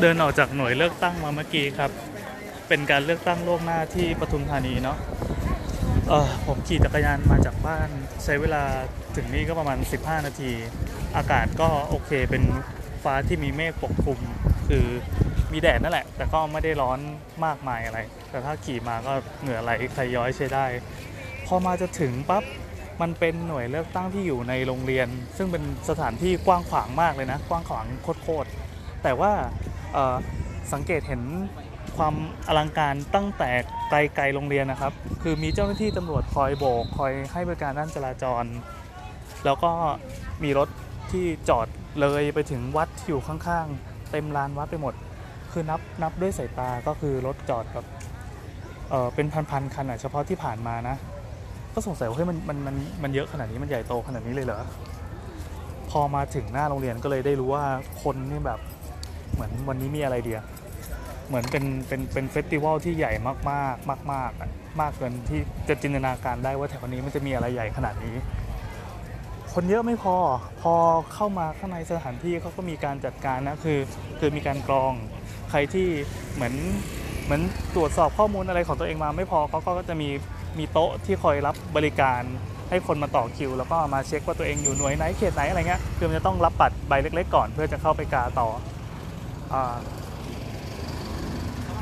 [0.00, 1.90] เดินออกจากหน่วยเลือกตั้งมาเมื่อกี้ครับ
[2.68, 4.98] เป็นการเลือกตั้งล่วงหน้าที่ปทุมธานีเนาะ
[6.08, 7.88] เออผมขี่จักรยานมาจากบ้าน
[8.24, 8.62] ใช้เวลา
[9.16, 10.50] ถึงนี่ก็ประมาณ 15 นาที
[11.16, 12.42] อากาศก็โอเคเป็น
[13.04, 14.18] ฟ้าที่มีเมฆปกคลุม
[14.68, 14.86] คือ
[15.52, 16.98] มีแดดนั่นแหละ แต่ก็ไม่ได้ร้อน
[17.44, 17.98] มากมายอะไร
[18.30, 20.66] แต่ถ้าขี่มาก็เหงื่อไหลใครย้อยใช้ได้
[21.46, 22.44] พอมาจะถึงปั๊บ
[23.00, 27.84] มันเป็นหน่วยเลือกตั้งที่อยู่ในโรงเรียน ซึ่งเป็นสถานที่กว้างขวางมากเลยนะ กว้างขวาง
[28.22, 28.48] โคตร
[29.04, 29.32] แต่ว่า
[30.72, 31.22] สังเกตเห็น
[31.96, 32.14] ความ
[32.48, 33.50] อลังการตั้งแต่
[33.90, 38.44] ไกลๆโรงเรียนนะครับ คือมีเจ้าหน้าที่ตำรวจคอยโบกคอยให้บริการด้านจราจร
[39.44, 39.70] แล้วก็
[40.44, 40.68] มีรถ
[41.10, 41.68] ที่จอด
[42.00, 44.94] เลยไปถึงวัดที่อยู่ข้างๆ เต็มลานวัดไปหมด
[45.52, 47.86] คือนับนับด้วยสายตาก็คือรถจอดแบบ
[48.90, 50.96] เออเป็นพันๆคันอะเฉพาะที่ผ่านมานะ
[51.74, 54.60] ก็สงสัยว่าเฮ้ยมันมันมันมันเยอะขนาดนี้มันใหญ่โตขนาดนี้เลยเหรอ
[55.90, 57.64] พอมาถึงหน้าโรงเรียนก็เลยได้รู้ว่า
[58.02, 58.60] คนนี่แบบ
[59.32, 60.40] เหมือนวันนี้มีอะไรเดีย
[61.28, 68.16] เหมือนเป็นเป็นเป็นเฟสติวัลที่ใหญ่มากมากมากมากๆมากเกินที่จะจินตนาการได้ว่าแถวนี้มันจะมีอะไรใหญ่ขนาดนี้
[69.52, 70.16] คนเยอะไม่พอ
[70.62, 70.74] พอ
[71.14, 73.78] เข้ามาข้างในสถานที่เขาก็มีการจัดการนะคือ
[74.18, 74.92] คือมีการกรอง
[75.50, 75.88] ใครที่
[76.34, 76.54] เหมือน
[77.24, 77.42] เหมือน
[77.74, 80.08] ตรวจสอบข้อมูลอะไรของตัวเองมาไม่พอเขาก็จะมี
[80.58, 82.22] มีโต๊ะที่คอยรับบริการ
[82.70, 88.48] ให้คนมาต่อคิว แล้วก็มาเช็คว่าตัวเองอยู่หน่วยไหนเขตไหนอะไรเงี้ยคือมันจะต้องรับบัตรใบเล็ก ๆ ก่อนเพื่อจะเข้าไปกาต่อ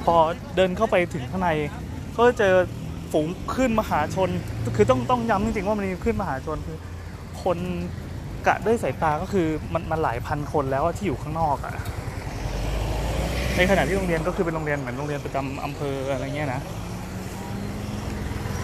[0.04, 0.16] พอ
[0.56, 1.50] เดินเข้าไปถึงข้างใน
[2.16, 2.54] ก็เจอ
[3.12, 4.30] ฝูงขึ้นมหาชน
[4.76, 6.78] คือต้องต้องย้ำจริงๆว่ามันมีขึ้นมหาชนคือ
[7.42, 7.58] คน
[8.46, 11.74] กะด้วยสายตาก็คือมันมันหลายพันคนแล้วที่อยู่ข้างนอกอะ
[13.56, 16.60] ในขณะที่โรงเรียนก็คือเป็นโรงเรียนเหมือนโรงเรียนประจำอำเภออะไรเงี้ยนะ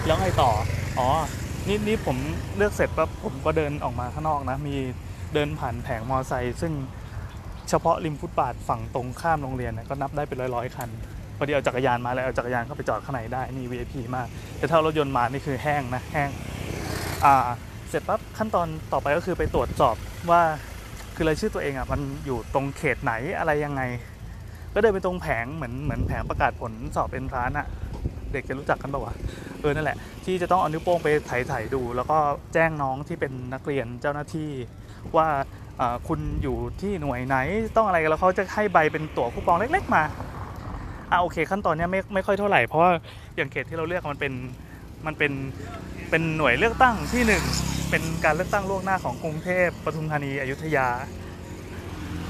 [0.07, 0.51] แล้วไงต่อ
[0.99, 1.09] อ๋อ
[1.67, 2.17] นี่นี่ผม
[2.57, 4.77] เลือกเสร็จปั๊บผมก็เดินออกมาข้างนอกนะ มี
[5.35, 6.73] เดินผ่านแผงมอไซค์ซึ่ง
[7.71, 10.89] เฉพาะริมฟุตบาทฝั่งตรงข้ามโรงเรียนนี่ยก็นับได้เป็นร้อยๆคัน
[11.39, 16.29] พอดีเอาจักรยานมาแล้วเอาจักรยานเข้าไปจอดข้างในได้นี่ VIP มาก แต่ถ้ารถยนต์มานี่คือแห้งนะแห้ง
[17.25, 17.47] อ่า
[17.89, 19.97] เสร็จปั๊บขั้นตอนต่อไปก็คือไปตรวจสอบ
[20.31, 20.43] ว่า
[21.17, 23.83] คือรายชื่อตัวเองอะมันอยู่ตรงเขตไหนอะไรยังไง
[24.75, 27.67] ก็เดินไปตรงแผงเหมือนเหมือนแผงประกาศผลสอบเป็นร้านอะ
[28.33, 29.15] เด็กจะรู้จักกันปะวะ
[29.61, 32.19] เออนั่นแหละ ที่จะต้องเอานิ้วโป้งไปไถ่ายดู แล้วก็
[32.55, 34.51] แจ้งน้องที่เป็นนักเรียนเจ้าหน้าที่
[35.17, 35.29] ว่า
[36.09, 37.37] คุณอยู่ที่หน่วยไหน
[37.77, 40.03] ต้องอะไรแล้วเขาจะให้ใบเป็นตั๋วคูปองเล็ก ๆ มา
[41.11, 42.91] อ่าโอเค ขั้นตอนนี้ไม่ไม่ค่อยเท่าไหร่เพราะว่า
[43.37, 44.33] อย่างเขตที่เราเลือกมันเป็น
[45.07, 45.33] มันเป็น
[46.11, 47.45] เป็นหน่วยเลือกตั้งที่หนึ่ง
[47.91, 50.89] เป็นการเลือกตั้งล่วงหน้าของกรุงเทพปทุมธานีอยุธยา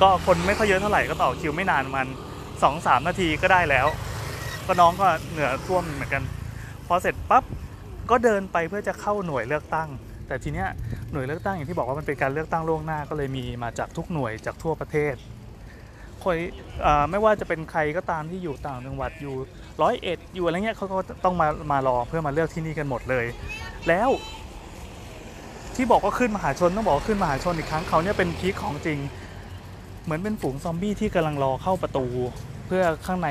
[0.00, 2.06] ก็คนไม่ค่อยเยอะเท่าไหร่ก็ต่อคิวไม่นานมัน
[2.62, 3.86] สองสามนาทีก็ได้แล้ว
[4.66, 6.22] ก็น้องก็เหงื่อท่วมเหมือนกัน
[6.86, 7.44] พอเสร็จปั๊บ
[8.10, 9.88] ก็เดินไปเพื่อจะเข้าหน่วยเลือกตั้ง
[10.30, 10.68] แต่ทีเนี้ย
[11.12, 15.14] หน่วยเลือกตั้งอย่างที่บอกว่ามันเป็นการเลือกตั้งล่วงหน้าก็เลยมีมาจากทุกหน่วยจากทั่วประเทศ
[16.22, 16.38] คอย
[16.84, 19.34] อไม่ว่าจะเป็นใครก็ตามที่อยู่ต่างจังหวัดอยู่
[19.82, 23.26] ร้อยเอ็ดอยู่อะไรเงี้ยเขาก็ต้องมามารอเพื่อมาเลือกที่นี่กันหมดเลย
[23.88, 24.10] แล้ว
[25.74, 28.98] ที่บอกว่าขึ้นมหาชนต้องบอกขึ้นมหาชนอีกครั้งเขาเนี่ยเป็นพีคของจริง
[30.04, 32.06] เหมือนเป็นฝูงซอมบี้ที่กำลังรอเข้าประตู
[32.66, 33.28] เพื่อข้างใน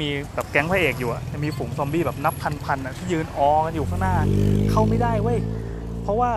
[0.00, 2.34] มีแบบแก๊งพระเอกอยู่อะจะมีฝูงซอมบี้แบบนับ
[2.64, 4.16] พันๆอะที่ยืนออกันอยู่ข้างหน้า
[4.70, 5.38] เข้าไม่ได้เว้ย
[6.02, 6.32] เพราะว่า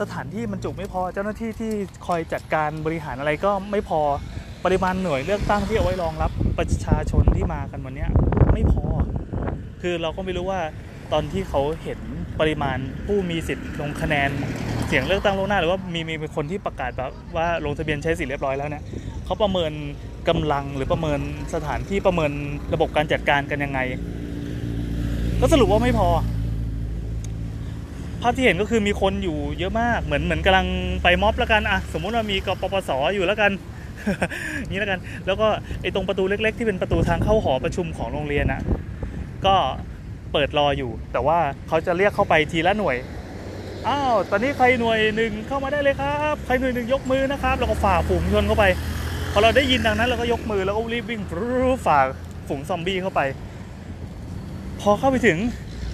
[0.00, 1.72] สถานที่มันจุไม่พอเจ้าหน้าที่ที่
[2.06, 4.00] คอยจัดการบริหารอะไรก็ไม่พอ
[4.64, 8.06] ปริมาณหน่วยเลือกตั้งที่เอาไว้รองรับประชาชนที่มากันวันนี้
[8.52, 8.84] ไม่พอ
[9.82, 10.60] คือเราก็ไม่รู้ว่า
[11.12, 11.98] ตอนที่เขาเห็น
[12.40, 14.30] ปริมาณผู้มีสิทธิ์ลงคะแนน
[14.86, 18.82] เสียงเลือกตั้งล่วงหน้าหรือว่ามีมีคนที่ประกาศแบบว่าลงทะเบียนใช้สิทธิ์เรียบร้อยแล้วเนี่ย
[19.24, 19.72] เขาประเมิน
[20.28, 21.20] กำลังหรือประเมิน
[21.54, 22.32] สถานที่ประเมิน
[22.74, 23.80] ระบบการจัดการกันยังไง
[25.40, 26.08] ก็สรุปว่าไม่พอ
[28.22, 30.66] ภาพที่เห็นก็คือมีคนอยู่เยอะมากเหมือนเหมือนกำลัง
[31.02, 33.52] ไปม็อบแล้วกันอะสมมุติว่ามีกปปสอยู่แล้วกัน
[34.70, 35.46] นี้แล้วกัน แล้วก็
[35.82, 38.60] ไอ้ตรงประตูเล็ก ๆ ที่เป็นประตูทางเข้าหอประชุมของโรงเรียนอะ
[39.46, 39.54] ก็
[40.32, 41.38] เปิดรออยู่ แต่ว่า
[41.68, 42.96] เขาจะเรียกเข้าไปทีละหน่วย
[43.88, 48.64] อ้าวตอนนี้ใครหน่วยหนึ่งเข้ามาได้เลยครับใครหน่วยหนึ่งยกมือนะครับแล้วก็ฝ่าฝูงชนเข้าไป
[49.32, 51.20] พอเราได้ยินดังนั้นเราก็ยกมือแล้วก็รีบวิ่ง
[51.86, 51.98] ฝ่า
[52.48, 53.20] ฝูงซอมบี้เข้าไป
[54.80, 55.38] พอเข้าไปถึง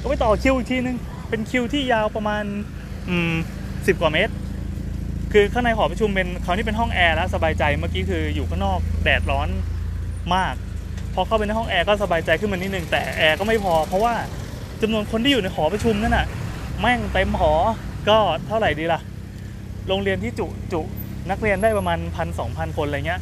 [0.01, 0.97] ก็ไปต่อคิวอีกทีนึง
[1.32, 2.44] เป็นคิวที่ยาวประมาณ
[3.08, 3.32] อืม
[3.87, 4.34] สิบกว่าเมตร
[5.32, 9.49] คือข้างในหอประชุมเป็นคราวนี้เป็นห้องแอร์แล้วสบายใจเมื่อกี้คืออยู่ข้างนอกแดดร้อน
[10.34, 10.55] มาก
[11.14, 14.14] พอเข้าไปในห้องแอร์ก็สบายใจขึ้นมานิดนึงแต่แอร์ก็ไม่พอ เพราะว่า
[14.82, 16.26] จำนวนคนที่อยู่ในหอประชุมนั่นน่ะ
[16.81, 17.52] แม่งเต็มหอ
[18.08, 19.00] ก็เท่าไหร่ดีล่ะ
[19.88, 20.81] โรงเรียนที่จุจุ
[21.31, 23.20] นักเรียนได้ประมาณพันสองพันคนอะไรเงี้ย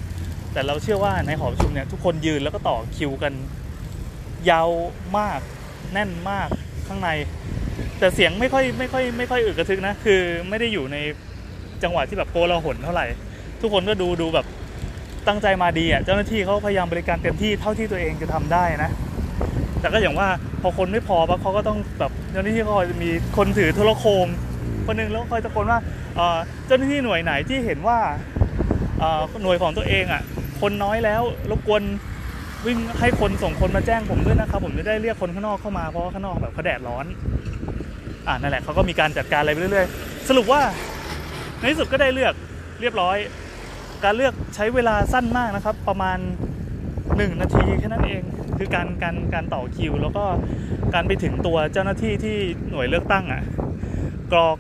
[0.52, 3.32] แต่เราเชื่อว่าในหอประชุมเนี่ยทุกคนยืนแล้วก็ต่อคิวกัน
[4.50, 4.68] ยาว
[5.18, 5.40] มาก
[5.92, 6.48] แน่นมาก
[6.86, 7.08] ข้างใน
[8.00, 10.96] แต่เสียงไม่ค่อยไม่ค่อยไม่ค่อยอึกกระทึกนะ คือไม่ได้อยู่ใน
[11.82, 13.06] จังหวะที่แบบโกลาหลเท่าไหร่
[13.60, 14.46] ทุกคนก็ดูดูแบบ
[15.28, 18.90] ตั้งใจมาดีอะเจ้าหน้าที่เขาพยายามบริการเต็มที่เท่าที่ตัวเองจะทำได้นะ
[19.80, 20.28] แต่ก็อย่างว่า
[20.62, 24.26] พอคนไม่พอปะเขาก็ต้องแบบเจ้าหน้าที่ก็จะมีคนถือโทรโคง
[24.86, 25.80] คนหนึ่งแล้วคอยตะโกนว่า
[26.66, 27.98] เจ้าหน้าที่หน่วยไหนที่เห็นว่า
[29.42, 30.22] หน่วยของตัวเองอะ
[30.60, 31.82] คนน้อยแล้วรบกวน
[32.66, 37.06] วิ่งให้คนส่งคนมาแจ้งผมด้วยนะครับผมจะได้เรียกคนข้างนอกเข้ามาเพราะข้างนอกแบบเขาแดดร้อน
[38.30, 40.62] อ่านั่นแหละเขาก็มีการจัดการอะไรไปเรื่อยๆ สรุปว่า
[41.58, 42.34] ในที่สุดก็ได้เลือก
[42.80, 43.16] เรียบร้อย
[44.04, 46.18] การเลือกใช้เวลาสั้นมากนะครับ ประมาณ
[46.80, 48.22] 1 นาทีแค่นั้นเอง
[48.58, 50.24] คือการการการต่อคิว แล้วก็
[50.94, 52.36] การไปถึงตัวเจ้าหน้าที่ที่
[52.70, 53.42] หน่วยเลือกตั้งอะ
[54.32, 54.56] กรอก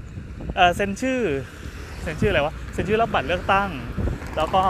[0.56, 1.20] เออเซ็นชื่อ
[2.02, 3.70] เซ็นชื่ออะไรวะเซ็นชื่อรับบัตรเลือกตั้ง
[4.36, 4.62] แล้วก็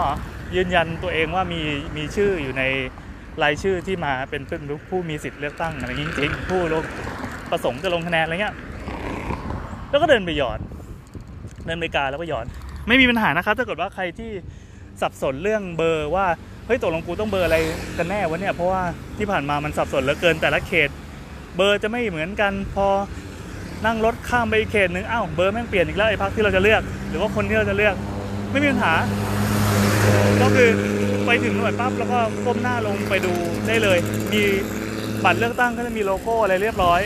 [0.55, 1.61] ยืนยันตัวเองว่ามี
[1.97, 2.63] มีชื่ออยู่ใน
[3.43, 6.83] รายชื่อที่มาเป็นเป็นผู้มีสิทธิ์เลือกตั้งอะไรจริงๆผู้ลง
[7.51, 8.55] ประสงค์จะลงคะแนนอะไรเงี้ย
[9.91, 10.59] แล้วก็เดินไปหยอด
[11.65, 12.45] เดินไปกาแล้วก็หยอด
[12.87, 14.31] ไม่มีปัญหานะครับถ้าเกิดว่าใครที่
[15.01, 16.25] สับสนเรื่องเบอร์ว่า
[16.65, 17.57] เฮ้ยตกลงกูต้องเบอร์อะไร
[17.97, 18.81] กันแน่วะเนี่ยเพราะว่า
[19.17, 20.89] ที่ผ่านมามันสับสนเหลือเกินแต่ละเขต
[21.55, 22.87] เบอร์จะไม่เหมือนกันพอ
[23.85, 27.95] นั่งรถข้ามไปอีกเขตหนึ่งอ้าวเบอร์แม่งเปลี่ยนอีกแล้วไอ้พักที่เราจะเลือก หรือว่าคนที่เราจะเลือก
[28.51, 28.93] ไม่มีปัญหา
[30.41, 30.69] ก็คือ
[31.25, 33.33] ไปถึงหน่วยปั๊บแล้วก็ก้มหน้าลงไปดู
[33.67, 33.97] ได้เลย
[34.33, 34.41] มี
[35.23, 37.01] บัตรเลือกตั้งก็จะมีโลโก้อะไรเรียบร้อย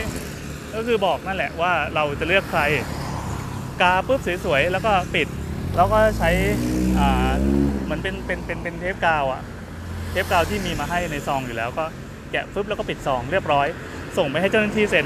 [0.75, 2.61] ก็คือบอกนั่นแหละว่าเราจะเลือกใคร
[3.81, 5.27] กาปุ๊บสวยๆแล้วก็ปิด
[5.75, 6.29] แล้วก็ใช้
[6.99, 7.31] อ่า
[7.85, 9.41] เหมันเป็นเป็นเป็นเป็นเทปกาวอะ
[10.11, 11.85] เทปกาวที่มีมาให้ในซองอยู่แล้วก็
[12.31, 13.67] แกะปุ๊บแล้วก็ปิดซองเรียบร้อย
[14.17, 15.05] ส่งไปให้เจ้าหน้าที่เซ็น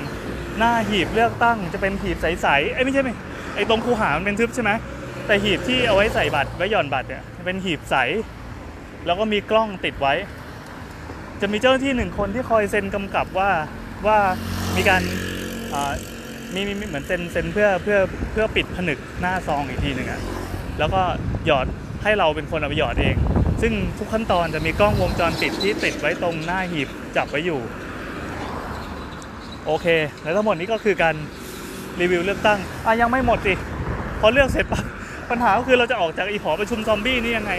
[0.57, 3.09] หน้าหีบเลือกตั้งจะเป็นหีบใสๆไอ้ไม่ใช่ไหม
[3.55, 4.71] ไอ้ตรงคูหามันเป็นทึบใช่ไหม
[5.27, 7.95] แต่หีบที่เอาไว้ใส่บัตรไว้หย่อนบัตรเนี่ยเป็นหีบใส
[9.05, 10.13] แล้วก็มีกล้องติดไว้
[11.41, 13.49] จะมีเจ้าหน้าที่หนึ่งคนที่คอยเซ็นกำกับว่า
[14.07, 14.17] ว่า
[14.75, 15.01] มีการ
[16.53, 17.97] มีมีเหมือนเซ็นเซ็นเพื่อเพื่อ
[18.31, 20.21] เพื่อปิดผนึกหน้าซองอีกทีหนึ่งอะ
[20.79, 21.01] แล้วก็
[21.45, 21.65] หยอด
[22.03, 23.15] ให้เราเป็นคนเอาไปหยอดเอง
[23.61, 27.59] ซึ่งทุกขั้นตอนจะมีกล้องวงจรปิดที่ติดไว้ตรงหน้าหีบจับไว้อยู่
[29.65, 29.87] โอเค
[30.21, 31.15] แล้วทั้งหมดนี้ก็คือการ
[31.99, 33.53] รีวิวเลือกตั้งอะยังไม่หมดสิ
[34.19, 34.83] พอเลือกเสร็จปั๊บ
[35.29, 37.53] ปัญหาก็คือเราจะออกจากอีหอประชุมซอมบี้นี่ยังไง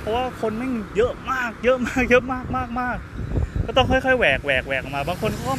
[0.00, 2.96] เพราะว่าคนแม่งเยอะมาก เยอะมาก เยอะมากมากมาก
[3.66, 5.52] ก็ต้องค่อยๆแหวกแหวกแหวกออกมา บางคนก็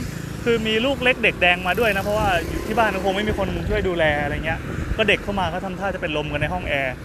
[0.44, 4.60] คือมีลูกเล็กเด็กแดงมาด้วยนะเพราะว่าอยู่ที่บ้านก็คงไม่มีคนช่วยดูแลอะไรเงี้ย
[4.98, 6.96] ก็เด็กเข้ามาก็ทำท่าจะเป็นลมกันในห้องแอร์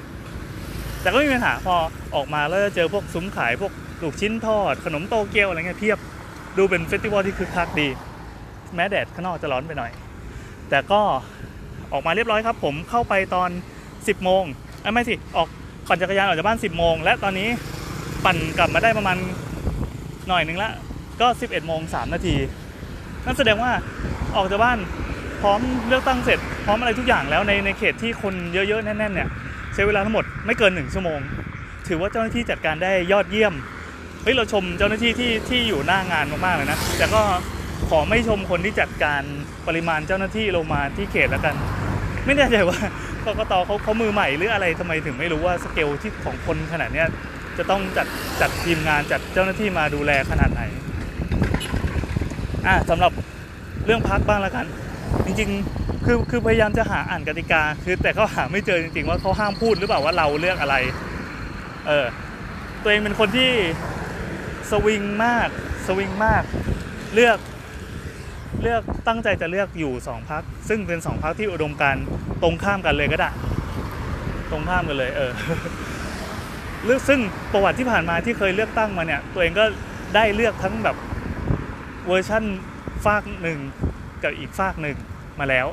[1.02, 1.74] แต่ก็ไม่มีปัญหาพอ
[2.14, 3.72] ออกมาแล้วจะเจอพวกซุ้มขายพวก
[4.02, 5.98] ลูกชิ้นทอด ขนมโตเกียวอะไรเงี้ยเพียบ
[6.58, 7.88] ดูเป็นเฟสติวัลที่คึกคักดี
[8.74, 9.90] แม้แดดข้างนอกจะร้อนไปหน่อย
[10.70, 11.00] แต่ก็
[11.92, 13.50] ออกมาเรียบร้อยครับผมเข้าไปตอน
[13.86, 14.42] 10 โมง
[14.94, 15.48] ไม่สิออก
[15.88, 17.48] ปั่นจักรยานออกจากบ้าน 10 โมง และตอนนี้
[18.24, 19.16] ปั่นกลับมาได้ประมาณ
[20.28, 20.70] หน่อยนึงละ
[21.20, 22.34] ก็ 11โมง3นาที
[23.26, 23.72] นั่นแสดงว่า
[24.36, 24.78] ออกจากบ้าน
[25.42, 29.28] พร้อมเลือกตั้งเสร็จ พร้อมอะไรทุกอย่างแล้วในในเขตที่คนเยอะๆแน่นๆเนี่ย
[29.74, 31.20] ใช้เวลาทั้งหมดไม่เกิน1ชั่วโมง
[31.88, 33.54] ถือว่าเจ้าหน้าที่จัดการได้ยอดเยี่ยม
[34.22, 37.22] เฮ้ยเราชมเจ้าหน้าที่ที่ที่อยู่หน้างานมากๆเลยนะแต่ก็
[37.88, 39.22] ขอไม่ชมคนที่จัดการ
[39.66, 41.54] ปริมาณเจ้าหน้าที่ลงมาที่เขตแล้วกัน
[42.26, 42.78] ไม่แน่ใจว่า
[43.26, 47.08] กกตเขาเขามือใหม่หรืออะไรทำไมถึงไม่รู้ว่าสเกลที่ของคนขนาดเนี้ย
[47.58, 48.06] จะต้องจัด
[48.40, 50.62] จัดทีมงานจัดเจ้าหน้าที่มาดูแลขนาดไหน
[52.66, 53.12] อะสำหรับ
[53.86, 54.66] เรื่องพักบ้างล้วกัน
[55.26, 60.76] จริงๆคือคือพยายามจะหาอ่านกติกา คือแต่ก็หาไม่เจอจริงๆว่าเขาห้ามพูดหรือเปล่าว่าเราเลือกอะไร
[61.86, 62.06] เออ
[62.82, 63.50] ตัวเองเป็นคนที่
[64.70, 65.48] สวิงมาก
[65.86, 66.42] สวิงมาก
[67.14, 67.38] เลือก
[68.62, 71.96] เลือกตั้งใจจะเลือกอยู่สองพักซึ่งเป็นสองพักที่อุดมการ
[72.42, 73.30] ตรงข้ามกันเลยก็ได้
[74.50, 75.32] ตรงข้ามกันเลย เออ
[76.84, 77.20] เลือกซึ่ง
[77.52, 79.64] ประวัติที่ผ่านมาที่เคยเลือกตั้งมาเนี่ย ตัวเองก็
[80.14, 80.96] ได้เลือกทั้งแบบ
[82.06, 82.44] เวอร์ชั่น
[83.04, 83.58] ฝากหนึ่ง
[84.22, 84.96] กับอีกฝากหนึ่ง
[85.40, 85.66] มาแล้ว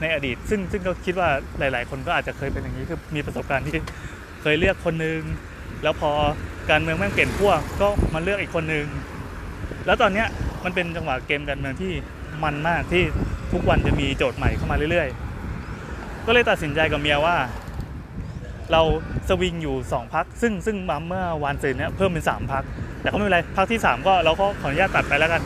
[0.00, 3.78] ในอดีต ซึ่งซึ่งก็คิดว่าหลาย ๆ คนก็อาจจะเคยเป็นอย่างนี้คือมีประสบการณ์ที่
[4.42, 5.20] เคยเลือกคนหนึ่ง
[5.82, 6.10] แล้วพอ
[6.70, 8.86] การเมืองแม่งเปลี่ยนขั้วก็มาเลือกอีกคนหนึ่ง
[9.86, 10.26] แล้วตอนเนี้ย
[10.64, 11.92] มันเป็นจังหวะเกมการเมืองที่
[12.44, 13.02] มันมากที่
[13.52, 15.08] ทุกวันจะมีโจทย์ใหม่เข้ามาเรื่อย
[15.66, 17.36] ๆ ก็เลยตัดสินใจกับเมียว่า
[18.72, 18.82] เรา
[19.28, 22.64] สวิงอยู่2พักซึ่งซึ่งมาเมื่อวานซืนเนี้ยเพิ่มเป็น3พัก
[23.00, 25.42] แต่ก็ไม่เป็นไรพักที่ 3 ก็เราก็ขออนุญาตตัดไปแล้วกัน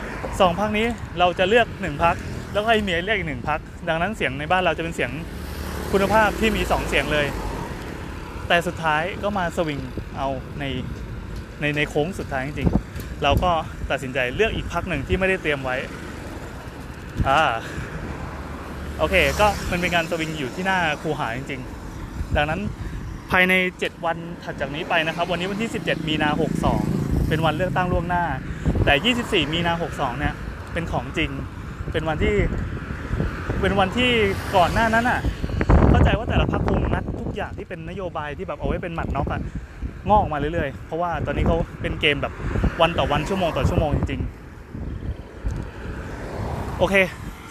[0.00, 0.86] 2พักนี้
[1.18, 2.16] เราจะเลือก1พัก
[2.52, 5.10] แล้วก็ให้เมียเลือกอีกหนึ่งพักดังนั้นเสียงในบ้านเราจะเป็นเสียง
[5.92, 7.26] คุณภาพที่มี2เสียงเลย
[8.48, 9.80] แต่สุดท้ายก็มาสวิง
[10.16, 10.28] เอา
[10.60, 10.64] ใน
[11.60, 13.50] ในในโค้งสุดท้ายจริงๆ เราก็
[13.90, 15.76] ตัดสินใจเลือกอีกพักหนึ่งที่ไม่ได้เตรียมไว้
[17.28, 17.42] อ่า
[18.98, 22.60] โอเค ก็มันเป็นการสวิงอยู่ที่หน้าคูหาจริงๆ ดังนั้น
[23.30, 26.28] ภายใน 7 วันถัดจากนี้ไปนะครับ วันนี้วันที่ 17 มีนา
[26.78, 28.24] 62 เป็นวันเลือกตั้งล่วงหน้า
[28.84, 30.34] แต่ 24 มีนา62 เนี่ย
[30.72, 31.30] เป็นของจริง
[31.92, 32.34] เป็นวันที่
[33.60, 34.10] เป็นวันที่
[34.56, 35.20] ก่อนหน้านั้นอะ
[35.90, 39.40] เข้าใจว่าแต่ละพรรคคงนัดทุกอย่างที่เป็นนโยบายที่แบบเอาไว้เป็นหมัดน็อกอะ
[40.08, 42.32] งอกออกมาเรื่อยๆ เพราะว่าตอนนี้เขาเป็นเกมแบบ
[42.80, 46.94] วันต่อวันชั่วโมงต่อชั่วโมงจริงๆ โอเค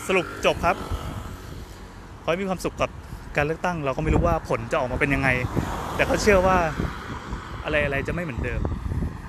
[0.08, 0.76] สรุปจบครับ
[2.24, 2.90] ขอให้มีความสุขกับ
[3.36, 5.30] การเลือกตั้ง เราก็ไม่รู้ว่าผลจะออกมาเป็นยังไง
[5.96, 6.58] แต่ก็เชื่อว่า
[7.64, 8.62] อะไรๆจะไม่เหมือนเดิม